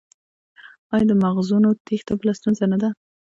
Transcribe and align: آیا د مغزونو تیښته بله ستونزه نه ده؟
آیا 0.93 1.05
د 1.09 1.11
مغزونو 1.23 1.69
تیښته 1.85 2.13
بله 2.19 2.31
ستونزه 2.39 2.65
نه 2.71 2.77
ده؟ 2.81 2.89